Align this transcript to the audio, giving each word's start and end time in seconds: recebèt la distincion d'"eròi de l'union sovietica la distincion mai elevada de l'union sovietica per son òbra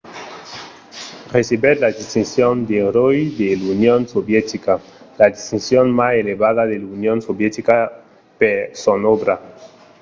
recebèt 1.35 1.75
la 1.83 1.91
distincion 1.99 2.53
d'"eròi 2.67 3.21
de 3.39 3.49
l'union 3.61 4.01
sovietica 4.13 4.75
la 5.19 5.27
distincion 5.35 5.85
mai 5.99 6.13
elevada 6.23 6.63
de 6.71 6.77
l'union 6.83 7.17
sovietica 7.27 7.77
per 8.39 8.55
son 8.83 8.99
òbra 9.15 9.35